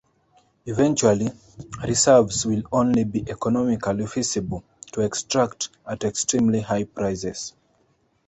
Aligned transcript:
Eventually, 0.65 1.29
reserves 1.87 2.43
will 2.47 2.63
only 2.71 3.03
be 3.03 3.19
economically 3.29 4.07
feasible 4.07 4.63
to 4.93 5.01
extract 5.01 5.69
at 5.85 6.03
extremely 6.03 6.61
high 6.61 6.85
prices. 6.85 7.53